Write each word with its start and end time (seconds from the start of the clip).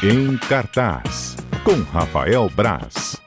Em 0.00 0.38
cartaz, 0.48 1.34
com 1.64 1.82
Rafael 1.92 2.48
Braz. 2.54 3.20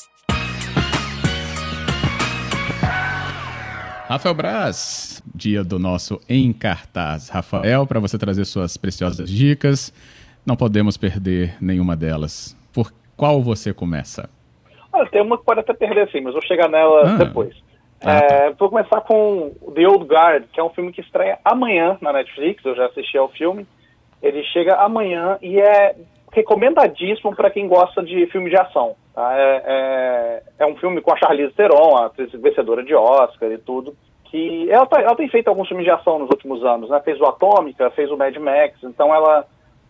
Rafael 4.07 4.33
Braz, 4.33 5.21
dia 5.35 5.65
do 5.65 5.77
nosso 5.77 6.21
Em 6.29 6.53
Cartaz. 6.53 7.27
Rafael, 7.27 7.85
para 7.85 7.99
você 7.99 8.17
trazer 8.17 8.45
suas 8.45 8.77
preciosas 8.77 9.29
dicas, 9.29 9.93
não 10.45 10.55
podemos 10.55 10.95
perder 10.95 11.57
nenhuma 11.61 11.93
delas. 11.93 12.57
Por 12.73 12.89
qual 13.17 13.41
você 13.41 13.73
começa? 13.73 14.29
Ah, 14.93 15.05
tem 15.07 15.21
uma 15.21 15.37
que 15.37 15.43
pode 15.43 15.59
até 15.59 15.73
perder 15.73 16.09
sim, 16.09 16.21
mas 16.21 16.31
vou 16.31 16.41
chegar 16.41 16.69
nela 16.69 17.01
ah. 17.01 17.17
depois. 17.17 17.53
Ah, 17.99 18.21
tá. 18.21 18.33
é, 18.33 18.53
vou 18.53 18.69
começar 18.69 19.01
com 19.01 19.53
The 19.75 19.85
Old 19.85 20.05
Guard, 20.05 20.45
que 20.53 20.59
é 20.61 20.63
um 20.63 20.69
filme 20.69 20.93
que 20.93 21.01
estreia 21.01 21.37
amanhã 21.43 21.97
na 21.99 22.13
Netflix, 22.13 22.63
eu 22.63 22.77
já 22.77 22.85
assisti 22.85 23.17
ao 23.17 23.27
filme. 23.27 23.67
Ele 24.23 24.41
chega 24.45 24.75
amanhã 24.75 25.37
e 25.41 25.59
é 25.59 25.95
recomendadíssimo 26.31 27.35
para 27.35 27.49
quem 27.49 27.67
gosta 27.67 28.01
de 28.01 28.25
filme 28.27 28.49
de 28.49 28.57
ação. 28.57 28.95
Tá? 29.13 29.37
É, 29.37 29.63
é, 29.65 30.43
é, 30.59 30.65
um 30.65 30.75
filme 30.77 31.01
com 31.01 31.13
a 31.13 31.17
Charlize 31.17 31.53
Theron, 31.53 31.97
a 31.97 32.05
atriz 32.05 32.31
vencedora 32.31 32.83
de 32.83 32.95
Oscar 32.95 33.51
e 33.51 33.57
tudo. 33.57 33.95
Que 34.25 34.69
ela, 34.71 34.85
tá, 34.85 35.01
ela 35.01 35.15
tem 35.15 35.27
feito 35.27 35.49
alguns 35.49 35.67
filmes 35.67 35.85
de 35.85 35.91
ação 35.91 36.17
nos 36.17 36.29
últimos 36.29 36.63
anos, 36.63 36.89
né? 36.89 37.01
Fez 37.03 37.19
o 37.19 37.25
Atômica, 37.25 37.91
fez 37.91 38.09
o 38.09 38.17
Mad 38.17 38.35
Max, 38.37 38.81
então 38.81 39.13
ela, 39.13 39.45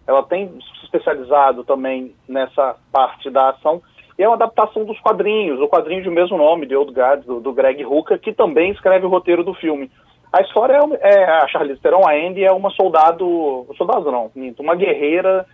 ela 0.08 0.24
tem 0.24 0.48
se 0.48 0.86
especializado 0.86 1.64
também 1.64 2.16
nessa 2.28 2.76
parte 2.92 3.30
da 3.30 3.50
ação. 3.50 3.82
E 4.18 4.24
é 4.24 4.28
uma 4.28 4.36
adaptação 4.36 4.84
dos 4.84 5.00
quadrinhos, 5.00 5.60
o 5.60 5.68
quadrinho 5.68 6.02
de 6.02 6.10
mesmo 6.10 6.38
nome, 6.38 6.66
de 6.66 6.76
Old 6.76 6.92
Guard, 6.92 7.24
do, 7.24 7.40
do 7.40 7.54
Greg 7.54 7.86
Hooker, 7.86 8.20
que 8.20 8.34
também 8.34 8.72
escreve 8.72 9.06
o 9.06 9.10
roteiro 9.10 9.44
do 9.44 9.54
filme. 9.54 9.92
A 10.34 10.42
história 10.42 10.80
é, 11.02 11.14
é 11.14 11.24
a 11.24 11.48
Charlize 11.48 11.80
Theron, 11.80 12.08
a 12.08 12.14
Andy, 12.14 12.44
é 12.44 12.52
uma 12.52 12.72
soldado, 12.72 13.68
soldado 13.78 14.12
não, 14.12 14.32
uma 14.60 14.76
guerreira 14.76 15.46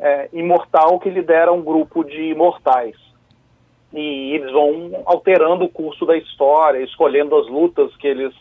é, 0.00 0.28
imortal 0.32 0.98
que 0.98 1.10
lidera 1.10 1.52
um 1.52 1.62
grupo 1.62 2.02
de 2.02 2.30
imortais 2.30 2.96
e 3.92 4.34
eles 4.34 4.52
vão 4.52 5.02
alterando 5.04 5.64
o 5.64 5.68
curso 5.68 6.06
da 6.06 6.16
história, 6.16 6.82
escolhendo 6.82 7.36
as 7.36 7.48
lutas 7.48 7.94
que 7.96 8.06
eles 8.06 8.32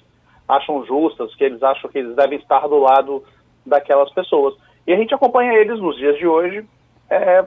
acham 0.47 0.85
justas, 0.85 1.33
que 1.35 1.43
eles 1.43 1.61
acham 1.63 1.89
que 1.89 1.97
eles 1.97 2.15
devem 2.15 2.37
estar 2.37 2.67
do 2.67 2.77
lado 2.77 3.23
daquelas 3.65 4.11
pessoas. 4.13 4.55
E 4.85 4.93
a 4.93 4.95
gente 4.95 5.13
acompanha 5.13 5.53
eles 5.53 5.79
nos 5.79 5.97
dias 5.97 6.17
de 6.17 6.27
hoje 6.27 6.65
é, 7.09 7.45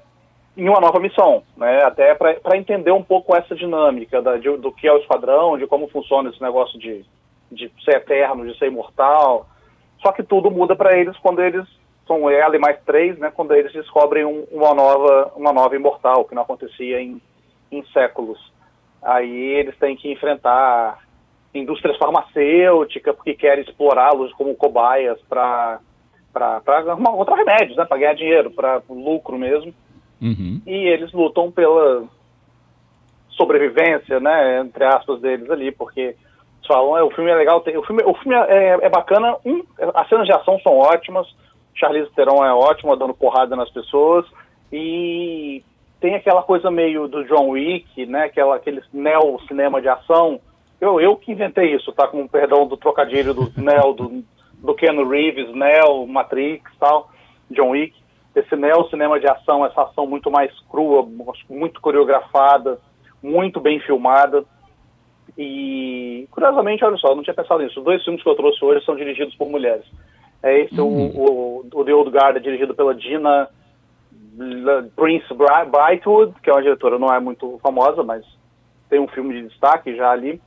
em 0.56 0.68
uma 0.68 0.80
nova 0.80 0.98
missão, 0.98 1.42
né? 1.56 1.82
até 1.84 2.14
para 2.14 2.56
entender 2.56 2.92
um 2.92 3.02
pouco 3.02 3.36
essa 3.36 3.54
dinâmica 3.54 4.20
da, 4.20 4.36
de, 4.36 4.56
do 4.56 4.72
que 4.72 4.86
é 4.86 4.92
o 4.92 4.98
esquadrão, 4.98 5.56
de 5.56 5.66
como 5.66 5.88
funciona 5.88 6.30
esse 6.30 6.42
negócio 6.42 6.78
de, 6.78 7.04
de 7.50 7.70
ser 7.84 7.96
eterno, 7.96 8.46
de 8.46 8.58
ser 8.58 8.66
imortal. 8.66 9.46
Só 10.02 10.10
que 10.10 10.24
tudo 10.24 10.50
muda 10.50 10.74
para 10.74 10.98
eles 10.98 11.16
quando 11.18 11.40
eles 11.40 11.66
são 12.06 12.28
ela 12.28 12.56
e 12.56 12.58
mais 12.58 12.80
três, 12.84 13.18
né? 13.18 13.32
Quando 13.34 13.54
eles 13.54 13.72
descobrem 13.72 14.24
um, 14.24 14.44
uma 14.50 14.74
nova 14.74 15.32
uma 15.36 15.52
nova 15.52 15.74
imortal 15.76 16.24
que 16.24 16.34
não 16.34 16.42
acontecia 16.42 17.00
em 17.00 17.20
em 17.70 17.84
séculos. 17.86 18.38
Aí 19.02 19.30
eles 19.30 19.76
têm 19.78 19.96
que 19.96 20.12
enfrentar 20.12 20.98
indústrias 21.54 21.96
farmacêuticas 21.96 23.14
porque 23.14 23.34
querem 23.34 23.64
explorá-los 23.64 24.32
como 24.34 24.54
cobaias 24.54 25.20
para 25.28 25.80
para 26.32 26.96
outros 27.14 27.36
remédios, 27.36 27.76
né, 27.76 27.84
para 27.84 27.98
ganhar 27.98 28.14
dinheiro, 28.14 28.50
para 28.50 28.80
lucro 28.88 29.38
mesmo. 29.38 29.74
Uhum. 30.20 30.62
E 30.66 30.72
eles 30.72 31.12
lutam 31.12 31.50
pela 31.50 32.04
sobrevivência, 33.30 34.18
né, 34.18 34.60
entre 34.60 34.82
aspas 34.84 35.20
deles 35.20 35.50
ali, 35.50 35.70
porque 35.70 36.16
falam, 36.66 36.96
é, 36.96 37.02
o 37.02 37.10
filme 37.10 37.30
é 37.30 37.34
legal, 37.34 37.60
tem, 37.60 37.76
o 37.76 37.82
filme, 37.82 38.02
o 38.04 38.14
filme 38.14 38.34
é, 38.34 38.78
é 38.80 38.88
bacana, 38.88 39.36
um, 39.44 39.62
as 39.94 40.08
cenas 40.08 40.26
de 40.26 40.32
ação 40.32 40.58
são 40.60 40.78
ótimas, 40.78 41.26
Charlize 41.74 42.10
Theron 42.14 42.44
é 42.44 42.52
ótima, 42.52 42.96
dando 42.96 43.14
porrada 43.14 43.56
nas 43.56 43.70
pessoas, 43.70 44.26
e 44.72 45.62
tem 46.00 46.14
aquela 46.14 46.42
coisa 46.42 46.70
meio 46.70 47.06
do 47.06 47.24
John 47.24 47.50
Wick, 47.50 48.06
né? 48.06 48.24
Aquela, 48.24 48.56
aquele 48.56 48.82
neo 48.92 49.38
cinema 49.46 49.80
de 49.80 49.88
ação. 49.88 50.40
Eu, 50.80 51.00
eu 51.00 51.14
que 51.16 51.30
inventei 51.30 51.74
isso, 51.74 51.92
tá? 51.92 52.08
Com 52.08 52.26
perdão 52.26 52.66
do 52.66 52.76
trocadilho 52.76 53.32
do 53.32 53.52
neo, 53.60 53.92
do, 53.92 54.24
do 54.58 54.74
Ken 54.74 54.96
Reeves, 55.08 55.54
neo, 55.54 56.06
Matrix 56.06 56.70
tal, 56.78 57.10
John 57.50 57.70
Wick. 57.70 57.94
Esse 58.34 58.56
neo 58.56 58.88
cinema 58.88 59.20
de 59.20 59.28
ação, 59.28 59.64
essa 59.64 59.82
ação 59.82 60.06
muito 60.06 60.30
mais 60.30 60.50
crua, 60.70 61.06
muito 61.48 61.80
coreografada, 61.80 62.80
muito 63.22 63.60
bem 63.60 63.78
filmada. 63.80 64.44
E, 65.36 66.26
curiosamente, 66.30 66.84
olha 66.84 66.96
só, 66.96 67.08
eu 67.08 67.16
não 67.16 67.22
tinha 67.22 67.34
pensado 67.34 67.62
nisso. 67.62 67.78
Os 67.78 67.84
dois 67.84 68.02
filmes 68.02 68.22
que 68.22 68.28
eu 68.28 68.34
trouxe 68.34 68.64
hoje 68.64 68.84
são 68.84 68.96
dirigidos 68.96 69.34
por 69.36 69.48
mulheres. 69.48 69.84
É 70.42 70.60
esse, 70.60 70.80
uhum. 70.80 71.10
o, 71.14 71.66
o, 71.74 71.80
o 71.80 71.84
The 71.84 71.94
Old 71.94 72.10
Guard, 72.10 72.36
é 72.36 72.40
dirigido 72.40 72.74
pela 72.74 72.94
Dina 72.94 73.48
Prince 74.96 75.26
Brightwood, 75.34 76.34
que 76.42 76.50
é 76.50 76.52
uma 76.52 76.62
diretora 76.62 76.98
não 76.98 77.12
é 77.12 77.20
muito 77.20 77.60
famosa, 77.62 78.02
mas 78.02 78.24
tem 78.88 78.98
um 78.98 79.08
filme 79.08 79.34
de 79.34 79.48
destaque 79.48 79.94
já 79.94 80.10
ali. 80.10 80.40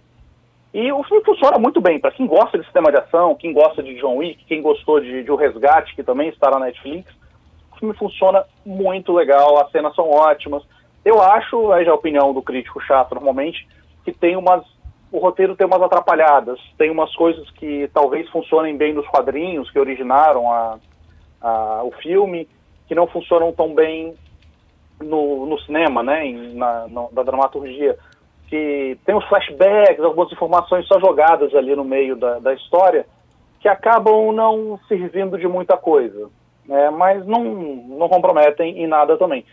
E 0.73 0.91
o 0.91 1.03
filme 1.03 1.23
funciona 1.23 1.57
muito 1.57 1.79
bem. 1.79 1.99
Para 1.99 2.11
quem 2.11 2.27
gosta 2.27 2.57
de 2.57 2.65
sistema 2.65 2.91
de 2.91 2.97
ação, 2.97 3.35
quem 3.35 3.53
gosta 3.53 3.81
de 3.81 3.95
John 3.95 4.17
Wick, 4.17 4.43
quem 4.45 4.61
gostou 4.61 4.99
de, 4.99 5.23
de 5.23 5.31
O 5.31 5.35
Resgate, 5.35 5.95
que 5.95 6.03
também 6.03 6.29
está 6.29 6.51
na 6.51 6.59
Netflix, 6.59 7.09
o 7.71 7.79
filme 7.79 7.95
funciona 7.95 8.43
muito 8.65 9.13
legal, 9.13 9.61
as 9.61 9.71
cenas 9.71 9.95
são 9.95 10.09
ótimas. 10.09 10.63
Eu 11.03 11.21
acho, 11.21 11.71
aí 11.71 11.85
já 11.85 11.91
é 11.91 11.93
a 11.93 11.97
opinião 11.97 12.33
do 12.33 12.41
crítico 12.41 12.81
chato 12.81 13.13
normalmente, 13.13 13.67
que 14.03 14.11
tem 14.11 14.35
umas. 14.35 14.65
O 15.15 15.19
roteiro 15.19 15.55
tem 15.55 15.65
umas 15.65 15.81
atrapalhadas, 15.81 16.59
tem 16.77 16.91
umas 16.91 17.15
coisas 17.15 17.49
que 17.51 17.89
talvez 17.93 18.29
funcionem 18.31 18.75
bem 18.75 18.93
nos 18.93 19.07
quadrinhos 19.07 19.71
que 19.71 19.79
originaram 19.79 20.51
a, 20.51 20.77
a, 21.41 21.83
o 21.85 21.91
filme, 22.01 22.49
que 22.85 22.93
não 22.93 23.07
funcionam 23.07 23.53
tão 23.53 23.73
bem 23.73 24.13
no, 25.01 25.45
no 25.45 25.57
cinema, 25.61 26.03
né, 26.03 26.25
em, 26.25 26.53
na, 26.55 26.89
na, 26.89 27.23
dramaturgia, 27.23 27.97
que 28.49 28.97
tem 29.05 29.15
os 29.15 29.23
flashbacks, 29.29 30.03
algumas 30.03 30.29
informações 30.33 30.85
só 30.85 30.99
jogadas 30.99 31.55
ali 31.55 31.73
no 31.77 31.85
meio 31.85 32.17
da, 32.17 32.39
da 32.39 32.53
história, 32.53 33.05
que 33.61 33.69
acabam 33.69 34.33
não 34.33 34.77
servindo 34.85 35.37
de 35.37 35.47
muita 35.47 35.77
coisa, 35.77 36.29
né, 36.65 36.89
mas 36.89 37.25
não, 37.25 37.41
não 37.41 38.09
comprometem 38.09 38.83
em 38.83 38.87
nada 38.87 39.17
também. 39.17 39.45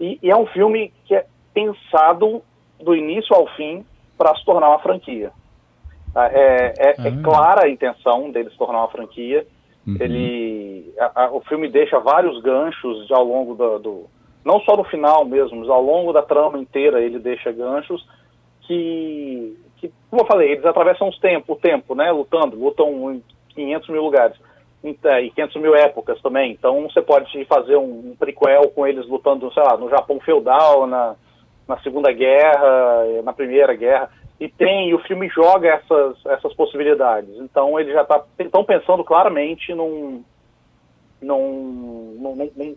E, 0.00 0.18
e 0.22 0.30
é 0.30 0.36
um 0.36 0.46
filme 0.46 0.90
que 1.04 1.14
é 1.14 1.26
pensado 1.52 2.42
do 2.82 2.96
início 2.96 3.36
ao 3.36 3.46
fim 3.48 3.84
para 4.20 4.36
se 4.36 4.44
tornar 4.44 4.68
uma 4.68 4.80
franquia. 4.80 5.32
Tá, 6.12 6.26
é, 6.30 6.74
é, 6.76 6.88
é, 6.90 7.08
ah. 7.08 7.22
clara 7.24 7.64
a 7.64 7.70
intenção 7.70 8.30
dele 8.30 8.50
se 8.50 8.58
tornar 8.58 8.80
uma 8.80 8.90
franquia. 8.90 9.46
Uhum. 9.86 9.96
Ele, 9.98 10.92
a, 10.98 11.24
a, 11.24 11.32
o 11.32 11.40
filme 11.40 11.70
deixa 11.70 11.98
vários 11.98 12.38
ganchos 12.42 13.10
ao 13.10 13.24
longo 13.24 13.54
do, 13.54 13.78
do, 13.78 14.04
não 14.44 14.60
só 14.60 14.76
no 14.76 14.84
final 14.84 15.24
mesmo, 15.24 15.60
mas 15.60 15.70
ao 15.70 15.80
longo 15.80 16.12
da 16.12 16.20
trama 16.20 16.58
inteira 16.58 17.00
ele 17.00 17.18
deixa 17.18 17.50
ganchos 17.50 18.06
que, 18.66 19.56
que 19.78 19.90
como 20.10 20.20
eu 20.20 20.26
falei, 20.26 20.52
eles 20.52 20.66
atravessam 20.66 21.08
os 21.08 21.18
tempo, 21.18 21.54
o 21.54 21.56
tempo, 21.56 21.94
né, 21.94 22.12
lutando, 22.12 22.58
lutam 22.58 23.14
em 23.14 23.24
500 23.54 23.88
mil 23.88 24.02
lugares 24.02 24.36
e 24.84 24.92
500 25.30 25.62
mil 25.62 25.74
épocas 25.74 26.20
também. 26.20 26.52
Então 26.52 26.82
você 26.82 27.00
pode 27.00 27.42
fazer 27.46 27.76
um, 27.76 28.10
um 28.10 28.16
prequel 28.18 28.68
com 28.68 28.86
eles 28.86 29.08
lutando, 29.08 29.50
sei 29.54 29.62
lá, 29.62 29.78
no 29.78 29.88
Japão 29.88 30.20
feudal, 30.20 30.86
na, 30.86 31.16
na 31.70 31.78
Segunda 31.80 32.12
Guerra, 32.12 33.22
na 33.24 33.32
Primeira 33.32 33.74
Guerra 33.74 34.10
e 34.40 34.48
tem, 34.48 34.88
e 34.88 34.94
o 34.94 34.98
filme 35.00 35.28
joga 35.28 35.68
essas, 35.68 36.16
essas 36.26 36.54
possibilidades. 36.54 37.30
Então 37.36 37.78
ele 37.78 37.92
já 37.92 38.02
está 38.02 38.24
tão 38.50 38.64
pensando 38.64 39.04
claramente 39.04 39.74
num, 39.74 40.24
num, 41.20 42.16
num, 42.18 42.50
num, 42.56 42.76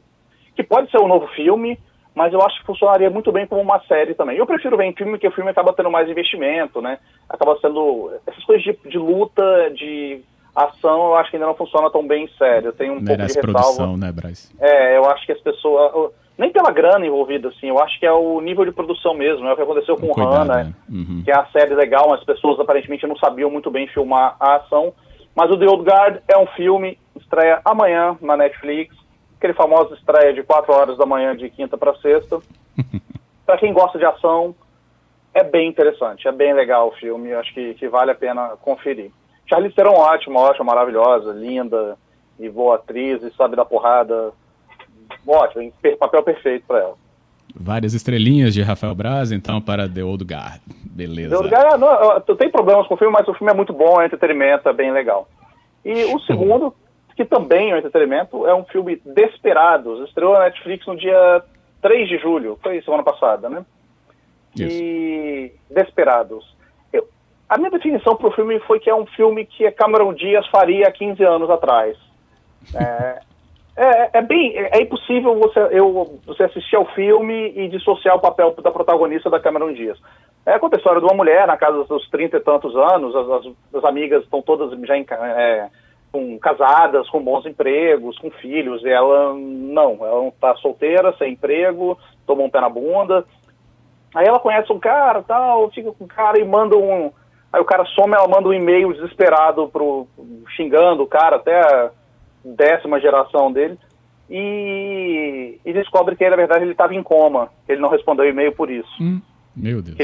que 0.55 0.61
pode 0.61 0.91
ser 0.91 0.99
um 0.99 1.07
novo 1.07 1.25
filme, 1.27 1.79
mas 2.13 2.33
eu 2.33 2.41
acho 2.41 2.59
que 2.59 2.65
funcionaria 2.65 3.09
muito 3.09 3.31
bem 3.31 3.47
como 3.47 3.61
uma 3.61 3.79
série 3.85 4.13
também. 4.13 4.37
Eu 4.37 4.45
prefiro 4.45 4.75
ver 4.75 4.83
em 4.83 4.93
filme 4.93 5.17
que 5.17 5.27
o 5.27 5.31
filme 5.31 5.49
acaba 5.49 5.73
tendo 5.73 5.89
mais 5.89 6.09
investimento, 6.09 6.81
né? 6.81 6.99
Acaba 7.29 7.57
sendo 7.61 8.11
essas 8.27 8.43
coisas 8.43 8.63
de, 8.63 8.77
de 8.89 8.97
luta, 8.97 9.71
de 9.71 10.21
ação, 10.53 11.07
eu 11.07 11.15
acho 11.15 11.31
que 11.31 11.37
ainda 11.37 11.47
não 11.47 11.55
funciona 11.55 11.89
tão 11.89 12.05
bem 12.05 12.25
em 12.25 12.37
série. 12.37 12.67
Eu 12.67 12.73
tenho 12.73 12.93
um 12.93 13.01
Merece 13.01 13.35
pouco 13.35 13.47
de 13.47 13.53
ressalva. 13.53 13.77
produção, 13.77 13.97
né, 13.97 14.11
Bryce? 14.11 14.53
É, 14.59 14.97
eu 14.97 15.05
acho 15.05 15.25
que 15.25 15.31
as 15.31 15.39
pessoas 15.39 16.11
nem 16.37 16.51
pela 16.51 16.71
grana 16.71 17.05
envolvida, 17.05 17.49
assim, 17.49 17.67
eu 17.67 17.79
acho 17.79 17.99
que 17.99 18.05
é 18.05 18.11
o 18.11 18.41
nível 18.41 18.65
de 18.65 18.71
produção 18.71 19.13
mesmo, 19.13 19.47
é 19.47 19.53
o 19.53 19.55
que 19.55 19.61
aconteceu 19.61 19.95
com 19.95 20.07
o 20.07 20.13
Hannah, 20.13 20.63
né? 20.63 20.73
uhum. 20.89 21.21
que 21.23 21.31
é 21.31 21.35
a 21.35 21.45
série 21.47 21.75
legal, 21.75 22.07
mas 22.09 22.19
as 22.19 22.25
pessoas 22.25 22.59
aparentemente 22.59 23.05
não 23.05 23.15
sabiam 23.17 23.49
muito 23.49 23.69
bem 23.69 23.87
filmar 23.87 24.35
a 24.39 24.55
ação. 24.55 24.93
Mas 25.35 25.49
o 25.51 25.57
The 25.57 25.65
Old 25.65 25.83
Guard 25.83 26.21
é 26.27 26.37
um 26.37 26.47
filme, 26.47 26.97
estreia 27.15 27.61
amanhã 27.63 28.17
na 28.21 28.35
Netflix, 28.35 28.95
aquele 29.37 29.53
famoso 29.53 29.93
estreia 29.93 30.33
de 30.33 30.43
4 30.43 30.73
horas 30.73 30.97
da 30.97 31.05
manhã 31.05 31.35
de 31.35 31.49
quinta 31.49 31.77
para 31.77 31.95
sexta. 31.95 32.39
para 33.45 33.57
quem 33.57 33.73
gosta 33.73 33.99
de 33.99 34.05
ação, 34.05 34.55
é 35.33 35.43
bem 35.43 35.67
interessante, 35.67 36.27
é 36.27 36.31
bem 36.31 36.53
legal 36.53 36.89
o 36.89 36.95
filme, 36.95 37.33
acho 37.33 37.53
que, 37.53 37.73
que 37.75 37.87
vale 37.87 38.11
a 38.11 38.15
pena 38.15 38.55
conferir. 38.61 39.11
Charlize 39.45 39.75
Theron 39.75 39.95
ótima, 39.95 40.39
ótima, 40.39 40.65
maravilhosa, 40.65 41.31
linda 41.31 41.97
e 42.39 42.49
boa 42.49 42.75
atriz 42.75 43.21
e 43.21 43.31
sabe 43.31 43.55
da 43.55 43.65
porrada 43.65 44.31
ótimo, 45.27 45.71
papel 45.99 46.23
perfeito 46.23 46.65
para 46.67 46.79
ela. 46.79 47.03
Várias 47.55 47.93
estrelinhas 47.93 48.53
de 48.53 48.61
Rafael 48.61 48.95
Braz, 48.95 49.31
então, 49.31 49.61
para 49.61 49.87
The 49.87 50.03
Old 50.03 50.23
Guard. 50.23 50.61
Beleza. 50.85 51.29
The 51.29 51.37
Old 51.37 51.49
Guard, 51.49 51.79
não, 51.79 52.13
eu 52.27 52.35
tenho 52.35 52.51
problemas 52.51 52.87
com 52.87 52.95
o 52.95 52.97
filme, 52.97 53.13
mas 53.13 53.27
o 53.27 53.33
filme 53.33 53.51
é 53.51 53.55
muito 53.55 53.71
bom, 53.71 54.01
é 54.01 54.05
entretenimento, 54.05 54.67
é 54.67 54.73
bem 54.73 54.91
legal. 54.91 55.27
E 55.85 56.05
o 56.05 56.19
segundo, 56.21 56.73
que 57.15 57.23
também 57.25 57.71
é 57.71 57.75
um 57.75 57.77
entretenimento, 57.77 58.47
é 58.47 58.55
um 58.55 58.63
filme 58.63 58.99
Desperados. 59.05 60.07
Estreou 60.07 60.33
na 60.33 60.45
Netflix 60.45 60.87
no 60.87 60.95
dia 60.95 61.43
3 61.81 62.09
de 62.09 62.17
julho, 62.17 62.57
foi 62.63 62.81
semana 62.81 63.03
passada, 63.03 63.49
né? 63.49 63.63
Isso. 64.55 64.71
E 64.71 65.51
Desperados. 65.69 66.55
Eu, 66.91 67.07
a 67.47 67.57
minha 67.57 67.69
definição 67.69 68.15
para 68.15 68.27
o 68.27 68.31
filme 68.31 68.59
foi 68.61 68.79
que 68.79 68.89
é 68.89 68.95
um 68.95 69.05
filme 69.05 69.45
que 69.45 69.69
Cameron 69.71 70.13
Diaz 70.13 70.47
faria 70.47 70.87
há 70.87 70.91
15 70.91 71.23
anos 71.23 71.49
atrás. 71.49 71.97
É, 72.73 73.19
é, 73.75 74.19
é 74.19 74.21
bem, 74.21 74.55
é, 74.55 74.81
impossível 74.81 75.35
você, 75.35 75.59
eu, 75.71 76.19
você 76.25 76.43
assistir 76.43 76.75
ao 76.75 76.85
filme 76.93 77.53
e 77.55 77.67
dissociar 77.69 78.15
o 78.15 78.21
papel 78.21 78.53
da 78.61 78.71
protagonista 78.71 79.29
da 79.29 79.39
Cameron 79.39 79.73
Diaz. 79.73 79.97
É, 80.45 80.59
conta 80.59 80.75
a 80.75 80.77
história 80.77 80.99
de 80.99 81.07
uma 81.07 81.15
mulher 81.15 81.47
na 81.47 81.57
casa 81.57 81.83
dos 81.85 82.07
30 82.09 82.37
e 82.37 82.39
tantos 82.41 82.75
anos, 82.75 83.15
as, 83.15 83.29
as, 83.29 83.53
as 83.75 83.83
amigas 83.83 84.23
estão 84.23 84.41
todas 84.41 84.77
já 84.85 84.97
em, 84.97 85.05
é, 85.09 85.69
com, 86.11 86.37
casadas, 86.37 87.09
com 87.09 87.23
bons 87.23 87.45
empregos, 87.47 88.19
com 88.19 88.29
filhos, 88.29 88.83
e 88.83 88.89
ela 88.89 89.33
não, 89.33 89.97
ela 90.05 90.27
está 90.27 90.55
solteira, 90.57 91.15
sem 91.17 91.33
emprego, 91.33 91.97
tomou 92.27 92.45
um 92.45 92.49
pé 92.51 92.61
na 92.61 92.69
bunda. 92.69 93.25
Aí 94.13 94.27
ela 94.27 94.39
conhece 94.39 94.71
um 94.71 94.79
cara, 94.79 95.23
tal, 95.23 95.71
fica 95.71 95.91
com 95.91 96.03
o 96.03 96.07
cara 96.07 96.39
e 96.39 96.45
manda 96.45 96.77
um. 96.77 97.11
Aí 97.51 97.59
o 97.59 97.65
cara 97.65 97.85
some, 97.85 98.13
ela 98.13 98.27
manda 98.27 98.47
um 98.47 98.53
e-mail 98.53 98.93
desesperado 98.93 99.67
pro, 99.69 100.07
xingando 100.55 101.01
o 101.03 101.07
cara 101.07 101.37
até 101.37 101.89
décima 102.43 102.99
geração 102.99 103.51
dele. 103.51 103.77
E, 104.29 105.59
e 105.65 105.73
descobre 105.73 106.15
que, 106.15 106.27
na 106.29 106.35
verdade, 106.35 106.63
ele 106.63 106.71
estava 106.71 106.95
em 106.95 107.03
coma. 107.03 107.49
Ele 107.67 107.81
não 107.81 107.89
respondeu 107.89 108.25
o 108.25 108.27
e-mail 108.27 108.53
por 108.53 108.69
isso. 108.69 108.89
Hum, 109.01 109.21
meu 109.55 109.81
Deus. 109.81 109.97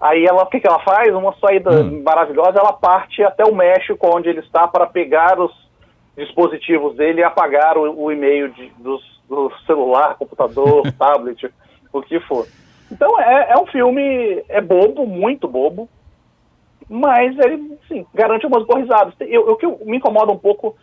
Aí 0.00 0.24
ela, 0.24 0.42
o 0.42 0.46
que, 0.46 0.58
que 0.58 0.66
ela 0.66 0.80
faz? 0.80 1.14
Uma 1.14 1.34
saída 1.38 1.70
hum. 1.70 2.02
maravilhosa, 2.02 2.58
ela 2.58 2.72
parte 2.72 3.22
até 3.22 3.44
o 3.44 3.54
México, 3.54 4.10
onde 4.12 4.28
ele 4.28 4.40
está, 4.40 4.66
para 4.66 4.86
pegar 4.86 5.38
os 5.38 5.52
dispositivos 6.16 6.96
dele 6.96 7.20
e 7.20 7.24
apagar 7.24 7.78
o, 7.78 8.04
o 8.04 8.12
e-mail 8.12 8.48
de, 8.50 8.68
dos, 8.78 9.02
do 9.28 9.52
celular, 9.66 10.16
computador, 10.16 10.82
tablet, 10.98 11.48
o 11.92 12.02
que 12.02 12.18
for. 12.20 12.46
Então 12.90 13.18
é, 13.20 13.52
é 13.52 13.58
um 13.58 13.66
filme, 13.66 14.44
é 14.48 14.60
bobo, 14.60 15.06
muito 15.06 15.48
bobo, 15.48 15.88
mas 16.88 17.38
ele, 17.38 17.78
sim, 17.88 18.04
garante 18.12 18.46
umas 18.46 18.66
boas 18.66 18.82
risadas. 18.82 19.14
Eu, 19.20 19.52
o 19.52 19.56
que 19.56 19.66
me 19.84 19.96
incomoda 19.96 20.32
um 20.32 20.38
pouco, 20.38 20.76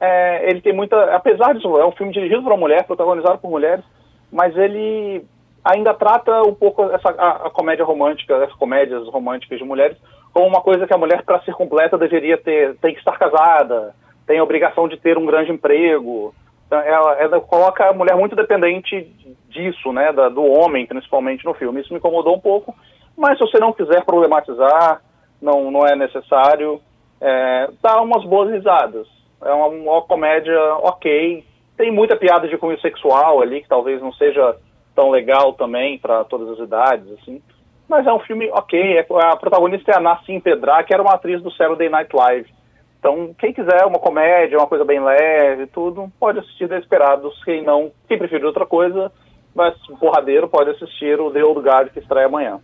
é, 0.00 0.50
ele 0.50 0.60
tem 0.60 0.72
muita, 0.72 1.14
apesar 1.14 1.54
disso, 1.54 1.78
é 1.78 1.86
um 1.86 1.92
filme 1.92 2.12
dirigido 2.12 2.42
por 2.42 2.52
uma 2.52 2.58
mulher, 2.58 2.84
protagonizado 2.84 3.38
por 3.38 3.50
mulheres, 3.50 3.84
mas 4.30 4.56
ele 4.56 5.24
ainda 5.64 5.94
trata 5.94 6.42
um 6.42 6.54
pouco 6.54 6.84
essa, 6.90 7.08
a, 7.10 7.46
a, 7.46 7.50
comédia 7.50 7.84
romântica, 7.84 8.44
as 8.44 8.52
comédias 8.52 9.06
românticas 9.08 9.58
de 9.58 9.64
mulheres, 9.64 9.96
como 10.32 10.46
uma 10.46 10.60
coisa 10.60 10.86
que 10.86 10.94
a 10.94 10.98
mulher, 10.98 11.22
para 11.24 11.40
ser 11.40 11.54
completa, 11.54 11.96
deveria 11.98 12.36
ter, 12.36 12.76
tem 12.76 12.92
que 12.92 12.98
estar 12.98 13.18
casada, 13.18 13.94
tem 14.26 14.38
a 14.38 14.44
obrigação 14.44 14.86
de 14.86 14.96
ter 14.96 15.16
um 15.16 15.26
grande 15.26 15.50
emprego. 15.50 16.34
Então, 16.66 16.78
ela, 16.80 17.12
ela 17.14 17.40
coloca 17.40 17.88
a 17.88 17.92
mulher 17.92 18.16
muito 18.16 18.36
dependente 18.36 19.02
disso, 19.48 19.92
né, 19.92 20.12
da, 20.12 20.28
do 20.28 20.44
homem, 20.44 20.86
principalmente 20.86 21.44
no 21.44 21.54
filme. 21.54 21.80
Isso 21.80 21.92
me 21.92 21.98
incomodou 21.98 22.36
um 22.36 22.40
pouco, 22.40 22.74
mas 23.16 23.38
se 23.38 23.44
você 23.44 23.58
não 23.58 23.72
quiser 23.72 24.04
problematizar, 24.04 25.00
não, 25.40 25.70
não 25.70 25.86
é 25.86 25.96
necessário, 25.96 26.80
é, 27.20 27.70
dá 27.82 28.00
umas 28.02 28.24
boas 28.24 28.52
risadas. 28.52 29.15
É 29.42 29.52
uma, 29.52 29.66
uma 29.66 30.02
comédia 30.02 30.58
ok, 30.76 31.44
tem 31.76 31.92
muita 31.92 32.16
piada 32.16 32.48
de 32.48 32.56
cunho 32.56 32.80
sexual 32.80 33.42
ali, 33.42 33.62
que 33.62 33.68
talvez 33.68 34.00
não 34.00 34.12
seja 34.12 34.56
tão 34.94 35.10
legal 35.10 35.52
também 35.52 35.98
para 35.98 36.24
todas 36.24 36.58
as 36.58 36.66
idades, 36.66 37.06
assim. 37.20 37.42
Mas 37.88 38.06
é 38.06 38.12
um 38.12 38.20
filme 38.20 38.50
ok. 38.50 38.98
É, 38.98 39.06
a 39.22 39.36
protagonista 39.36 39.92
é 39.92 39.96
a 39.96 40.00
Nassim 40.00 40.40
Pedra, 40.40 40.82
que 40.82 40.92
era 40.92 41.02
uma 41.02 41.14
atriz 41.14 41.42
do 41.42 41.52
Saturday 41.52 41.88
Night 41.88 42.14
Live. 42.14 42.50
Então, 42.98 43.34
quem 43.38 43.52
quiser 43.52 43.84
uma 43.84 43.98
comédia, 43.98 44.58
uma 44.58 44.66
coisa 44.66 44.84
bem 44.84 45.00
leve, 45.00 45.66
tudo, 45.68 46.10
pode 46.18 46.40
assistir 46.40 46.66
Desesperados. 46.66 47.44
Quem 47.44 47.62
não, 47.62 47.92
quem 48.08 48.18
preferir 48.18 48.44
outra 48.44 48.66
coisa, 48.66 49.12
mas 49.54 49.76
porradeiro, 50.00 50.48
pode 50.48 50.70
assistir 50.70 51.20
o 51.20 51.30
The 51.30 51.44
Old 51.44 51.60
Guard, 51.60 51.92
que 51.92 52.00
estreia 52.00 52.26
amanhã. 52.26 52.58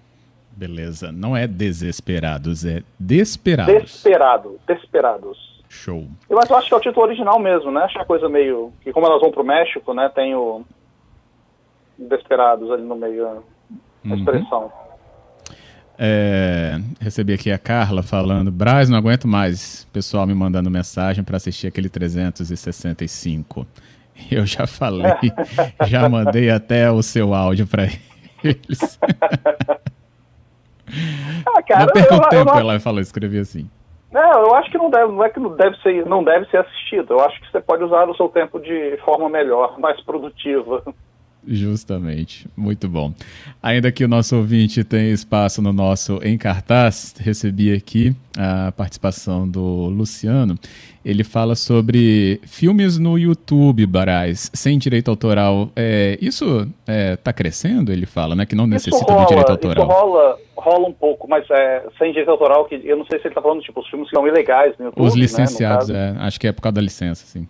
Beleza. 0.51 1.13
Não 1.13 1.37
é 1.37 1.47
Desesperados, 1.47 2.65
é 2.65 2.83
Desperados. 2.99 3.75
Desperado, 3.75 4.59
Desperados. 4.67 5.52
Show. 5.73 6.07
Mas 6.29 6.51
eu 6.51 6.57
acho 6.57 6.69
que 6.69 6.75
é 6.75 6.77
o 6.77 6.81
título 6.81 7.07
original 7.07 7.39
mesmo, 7.39 7.73
né? 7.73 7.81
Acho 7.85 7.95
que 7.95 7.99
é 7.99 8.03
a 8.03 8.07
coisa 8.07 8.29
meio... 8.29 8.75
Que 8.83 8.93
como 8.93 9.07
elas 9.07 9.23
vão 9.23 9.31
pro 9.31 9.43
México, 9.43 9.95
né? 9.95 10.11
Tem 10.15 10.35
o 10.35 10.63
Desperados 11.99 12.71
ali 12.71 12.83
no 12.83 12.95
meio, 12.95 13.27
a 13.27 13.43
uhum. 14.05 14.15
expressão. 14.17 14.71
É, 15.99 16.79
recebi 17.01 17.33
aqui 17.33 17.51
a 17.51 17.57
Carla 17.59 18.03
falando, 18.03 18.53
Braz, 18.53 18.91
não 18.91 18.99
aguento 18.99 19.27
mais. 19.27 19.87
Pessoal 19.93 20.27
me 20.27 20.35
mandando 20.35 20.71
mensagem 20.71 21.25
para 21.25 21.39
assistir 21.39 21.69
aquele 21.69 21.89
365. 21.89 23.67
Eu 24.31 24.45
já 24.45 24.67
falei, 24.67 25.11
já 25.89 26.07
mandei 26.07 26.51
até 26.51 26.91
o 26.91 27.03
seu 27.03 27.33
áudio 27.33 27.67
para 27.67 27.85
eles. 28.45 28.99
ah, 31.47 31.63
cara, 31.63 31.87
não 31.87 31.93
perca 31.95 32.15
o 32.15 32.29
tempo, 32.29 32.51
eu, 32.51 32.59
ela 32.59 32.79
falou, 32.79 33.01
escrevi 33.01 33.39
assim. 33.39 33.71
Não, 34.13 34.43
eu 34.43 34.55
acho 34.55 34.71
que 34.71 34.77
não 34.77 34.91
deve, 34.91 35.11
não 35.11 35.25
é 35.25 35.31
que 35.31 35.41
não 35.41 35.57
deve 35.57 35.77
ser, 35.79 36.05
não 36.05 36.23
deve 36.23 36.45
ser 36.51 36.59
assistido. 36.59 37.15
Eu 37.15 37.21
acho 37.21 37.41
que 37.41 37.51
você 37.51 37.61
pode 37.63 37.83
usar 37.83 38.09
o 38.09 38.15
seu 38.15 38.29
tempo 38.29 38.61
de 38.61 38.99
forma 38.99 39.29
melhor, 39.29 39.79
mais 39.79 39.99
produtiva. 40.03 40.83
Justamente, 41.47 42.47
muito 42.57 42.89
bom. 42.89 43.13
Ainda 43.61 43.91
que 43.91 44.05
o 44.05 44.09
nosso 44.09 44.37
ouvinte 44.37 44.85
tem 44.85 45.11
espaço 45.11 45.61
no 45.61 45.73
nosso 45.73 46.21
Em 46.23 46.39
Cartaz, 46.39 47.15
recebi 47.19 47.73
aqui 47.75 48.15
a 48.39 48.73
participação 48.73 49.49
do 49.49 49.87
Luciano. 49.89 50.57
Ele 51.05 51.25
fala 51.25 51.57
sobre 51.57 52.41
filmes 52.45 52.97
no 52.97 53.19
YouTube, 53.19 53.85
Baraz, 53.87 54.51
sem 54.55 54.79
direito 54.79 55.11
autoral. 55.11 55.69
É, 55.75 56.17
isso 56.21 56.61
está 56.61 56.93
é, 56.93 57.17
tá 57.17 57.33
crescendo, 57.33 57.91
ele 57.91 58.07
fala, 58.07 58.37
né? 58.37 58.47
Que 58.47 58.55
não 58.55 58.69
necessita 58.69 59.13
rola, 59.13 59.23
de 59.23 59.29
direito 59.29 59.51
autoral. 59.51 59.85
Isso 59.85 59.93
rola, 59.93 60.39
rola 60.57 60.89
um 60.89 60.93
pouco, 60.93 61.29
mas 61.29 61.45
é, 61.51 61.83
sem 61.99 62.13
direito 62.13 62.31
autoral, 62.31 62.67
que 62.67 62.81
eu 62.85 62.97
não 62.97 63.05
sei 63.07 63.19
se 63.19 63.27
ele 63.27 63.31
está 63.31 63.43
falando, 63.43 63.61
tipo, 63.63 63.81
os 63.81 63.89
filmes 63.89 64.09
que 64.09 64.15
são 64.15 64.27
ilegais 64.29 64.79
no 64.79 64.87
YouTube. 64.87 65.07
Os 65.07 65.15
né, 65.17 65.23
licenciados, 65.23 65.89
né, 65.89 66.15
é, 66.17 66.23
acho 66.25 66.39
que 66.39 66.47
é 66.47 66.53
por 66.53 66.63
causa 66.63 66.75
da 66.75 66.83
licença, 66.83 67.27
sim. 67.27 67.49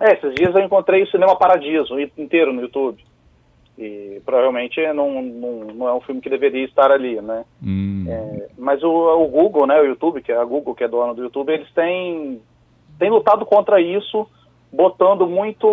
É, 0.00 0.12
esses 0.12 0.34
dias 0.34 0.54
eu 0.54 0.62
encontrei 0.62 1.02
o 1.02 1.10
Cinema 1.10 1.36
Paradiso 1.36 1.98
inteiro 1.98 2.52
no 2.52 2.62
YouTube. 2.62 3.02
E 3.78 4.20
provavelmente 4.24 4.80
não, 4.92 5.22
não, 5.22 5.52
não 5.74 5.88
é 5.88 5.94
um 5.94 6.00
filme 6.00 6.20
que 6.20 6.28
deveria 6.28 6.64
estar 6.64 6.90
ali, 6.90 7.20
né? 7.20 7.44
Hum. 7.64 8.04
É, 8.08 8.48
mas 8.58 8.82
o, 8.82 8.90
o, 8.90 9.28
Google, 9.28 9.66
né, 9.66 9.80
o 9.80 9.86
YouTube, 9.86 10.20
que 10.20 10.32
é 10.32 10.36
a 10.36 10.44
Google 10.44 10.74
que 10.74 10.82
é 10.82 10.88
dona 10.88 11.14
do 11.14 11.22
YouTube, 11.22 11.52
eles 11.52 11.70
têm, 11.72 12.40
têm 12.98 13.10
lutado 13.10 13.46
contra 13.46 13.80
isso, 13.80 14.26
botando 14.72 15.28
muito 15.28 15.66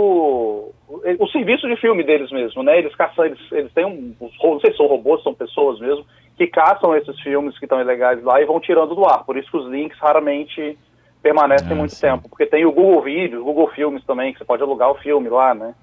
o 1.20 1.28
serviço 1.32 1.68
de 1.68 1.76
filme 1.78 2.04
deles 2.04 2.32
mesmo, 2.32 2.62
né? 2.62 2.78
Eles 2.78 2.96
caçam, 2.96 3.26
eles, 3.26 3.40
eles 3.52 3.74
têm 3.74 3.86
um, 3.86 4.16
não 4.20 4.60
sei 4.60 4.72
se 4.72 4.78
são 4.78 4.86
robôs, 4.86 5.24
são 5.24 5.34
pessoas 5.34 5.80
mesmo, 5.80 6.06
que 6.38 6.46
caçam 6.46 6.96
esses 6.96 7.20
filmes 7.22 7.58
que 7.58 7.66
estão 7.66 7.82
ilegais 7.82 8.24
lá 8.24 8.40
e 8.40 8.46
vão 8.46 8.60
tirando 8.60 8.94
do 8.94 9.06
ar. 9.06 9.26
Por 9.26 9.36
isso 9.36 9.50
que 9.50 9.58
os 9.58 9.68
links 9.68 9.98
raramente 10.00 10.78
permanecem 11.26 11.72
ah, 11.72 11.76
muito 11.76 11.96
sim. 11.96 12.02
tempo, 12.02 12.30
porque 12.30 12.46
tem 12.46 12.68
o 12.68 12.72
Google 12.72 13.02
Vídeos, 13.02 13.44
Google 13.44 13.68
Filmes 13.72 14.06
também, 14.06 14.32
que 14.32 14.38
você 14.38 14.46
pode 14.46 14.62
alugar 14.62 14.92
o 14.92 14.96
filme 15.00 15.28
lá, 15.28 15.56
né? 15.56 15.74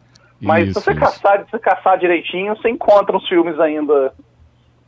Mas 0.40 0.68
isso, 0.68 0.78
se 0.78 0.84
você 0.84 0.94
caçar, 0.94 1.44
se 1.50 1.58
caçar 1.58 1.98
direitinho, 1.98 2.56
você 2.56 2.70
encontra 2.70 3.16
os 3.16 3.28
filmes 3.28 3.58
ainda 3.58 4.12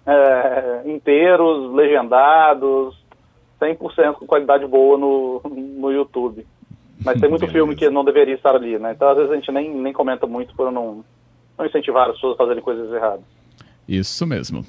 é, 0.07 0.83
inteiros, 0.87 1.73
legendados, 1.75 2.97
100% 3.61 4.15
com 4.15 4.27
qualidade 4.27 4.65
boa 4.65 4.97
no, 4.97 5.43
no 5.45 5.91
YouTube. 5.91 6.47
Mas 7.05 7.21
tem 7.21 7.29
muito 7.29 7.47
filme 7.51 7.75
que 7.75 7.91
não 7.91 8.05
deveria 8.05 8.35
estar 8.35 8.55
ali, 8.55 8.79
né? 8.79 8.93
Então 8.93 9.09
às 9.09 9.17
vezes 9.17 9.33
a 9.33 9.35
gente 9.35 9.51
nem, 9.51 9.75
nem 9.75 9.93
comenta 9.93 10.25
muito 10.25 10.55
para 10.55 10.71
não, 10.71 11.05
não 11.59 11.67
incentivar 11.67 12.11
as 12.11 12.15
pessoas 12.15 12.35
a 12.35 12.39
fazerem 12.39 12.63
coisas 12.63 12.93
erradas. 12.93 13.25
Isso 13.89 14.25
mesmo. 14.25 14.65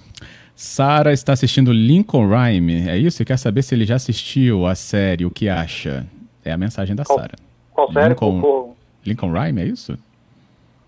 Sara 0.56 1.12
está 1.12 1.34
assistindo 1.34 1.74
Lincoln 1.74 2.30
Rhyme, 2.30 2.88
é 2.88 2.98
isso? 2.98 3.22
E 3.22 3.26
quer 3.26 3.38
saber 3.38 3.62
se 3.62 3.76
ele 3.76 3.86
já 3.86 3.96
assistiu 3.96 4.66
a 4.66 4.74
série, 4.74 5.26
o 5.26 5.30
que 5.30 5.50
acha? 5.50 6.08
É 6.46 6.52
a 6.52 6.58
mensagem 6.58 6.96
da 6.96 7.04
Sara. 7.04 7.36
Qual 7.74 7.92
série? 7.92 8.10
Lincoln. 8.10 8.74
Lincoln 9.06 9.32
Rhyme, 9.32 9.62
é 9.62 9.66
isso? 9.66 9.98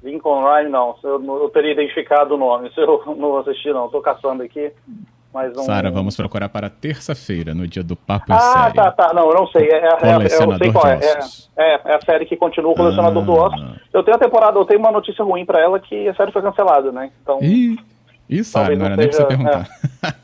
Lincoln 0.01 0.41
Rhyme, 0.41 0.69
não. 0.69 0.95
Eu, 1.03 1.21
eu 1.41 1.49
teria 1.49 1.73
identificado 1.73 2.35
o 2.35 2.37
nome. 2.37 2.71
Se 2.73 2.79
eu 2.79 3.03
não 3.17 3.37
assisti, 3.37 3.69
não. 3.73 3.87
Estou 3.87 4.01
caçando 4.01 4.41
aqui. 4.41 4.71
Um... 4.85 5.63
Sara, 5.63 5.91
vamos 5.91 6.15
procurar 6.15 6.49
para 6.49 6.69
terça-feira, 6.69 7.53
no 7.53 7.67
dia 7.67 7.83
do 7.83 7.95
Papo 7.95 8.31
ah, 8.33 8.39
Série. 8.39 8.79
Ah, 8.79 8.91
tá, 8.91 8.91
tá. 8.91 9.13
Não, 9.13 9.29
eu 9.29 9.35
não 9.35 9.47
sei. 9.47 9.69
É, 9.69 9.75
é, 9.75 9.89
é, 10.01 10.43
eu 10.43 10.57
sei 10.57 10.71
qual 10.71 10.87
é. 10.87 10.99
É, 11.03 11.63
é. 11.63 11.81
é, 11.85 11.95
a 11.95 12.01
série 12.01 12.25
que 12.25 12.35
continua 12.37 12.71
o 12.71 12.75
Colecionador 12.75 13.21
ah. 13.21 13.25
do 13.25 13.33
Osso. 13.33 13.81
Eu 13.93 14.03
tenho 14.03 14.15
a 14.15 14.19
temporada, 14.19 14.57
eu 14.57 14.65
tenho 14.65 14.79
uma 14.79 14.91
notícia 14.91 15.23
ruim 15.23 15.45
para 15.45 15.61
ela 15.61 15.79
que 15.79 16.07
a 16.07 16.15
série 16.15 16.31
foi 16.31 16.41
cancelada, 16.41 16.91
né? 16.91 17.11
Então... 17.21 17.39
Ih, 17.41 17.77
Ih 18.29 18.43
Sara, 18.43 18.69
não, 18.71 18.79
não 18.79 18.85
era 18.85 18.95
nem 18.97 19.07
pra 19.07 19.17
você 19.17 19.25
perguntar. 19.25 19.67
É. 20.03 20.17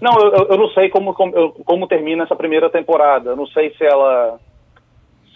não, 0.00 0.18
eu, 0.18 0.48
eu 0.48 0.56
não 0.56 0.68
sei 0.70 0.88
como, 0.88 1.12
como, 1.14 1.52
como 1.52 1.86
termina 1.86 2.24
essa 2.24 2.34
primeira 2.34 2.70
temporada. 2.70 3.30
Eu 3.30 3.36
não 3.36 3.46
sei 3.46 3.74
se 3.76 3.84
ela 3.84 4.38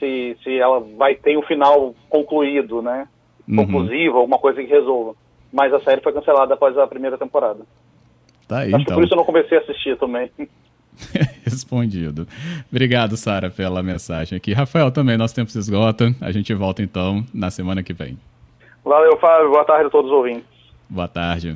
se, 0.01 0.37
se 0.43 0.59
ela 0.59 0.81
vai 0.97 1.15
ter 1.15 1.37
o 1.37 1.43
final 1.43 1.95
concluído, 2.09 2.81
né? 2.81 3.07
Uhum. 3.47 3.57
Conclusivo, 3.57 4.19
alguma 4.19 4.39
coisa 4.39 4.63
que 4.63 4.69
resolva. 4.69 5.15
Mas 5.53 5.73
a 5.75 5.81
série 5.81 6.01
foi 6.01 6.13
cancelada 6.13 6.55
após 6.55 6.77
a 6.79 6.87
primeira 6.87 7.19
temporada. 7.19 7.61
Tá 8.49 8.61
aí, 8.61 8.75
Acho 8.75 8.83
então. 8.83 8.85
que 8.85 8.95
por 8.95 9.05
isso 9.05 9.13
eu 9.13 9.19
não 9.19 9.25
comecei 9.25 9.59
a 9.59 9.61
assistir 9.61 9.97
também. 9.99 10.31
Respondido. 11.45 12.27
Obrigado, 12.71 13.17
Sara, 13.17 13.51
pela 13.51 13.83
mensagem 13.83 14.37
aqui. 14.37 14.53
Rafael, 14.53 14.91
também 14.91 15.17
nosso 15.17 15.35
tempo 15.35 15.51
se 15.51 15.59
esgota. 15.59 16.15
A 16.21 16.33
gente 16.33 16.53
volta 16.55 16.83
então 16.83 17.25
na 17.35 17.51
semana 17.51 17.83
que 17.83 17.93
vem. 17.93 18.19
Valeu, 18.85 19.17
Fábio. 19.19 19.51
Boa 19.51 19.65
tarde 19.65 19.87
a 19.87 19.91
todos 19.91 20.11
os 20.11 20.17
ouvintes. 20.17 20.60
Boa 20.91 21.07
tarde. 21.07 21.49